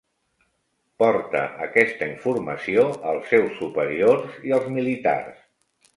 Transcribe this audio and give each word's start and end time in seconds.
Porta 1.01 1.41
aquesta 1.67 2.09
informació 2.13 2.87
als 3.11 3.29
seus 3.35 3.55
superiors 3.61 4.41
i 4.49 4.59
als 4.59 4.67
militars. 4.79 5.41